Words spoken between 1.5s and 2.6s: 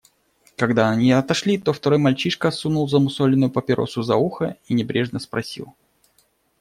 то второй мальчишка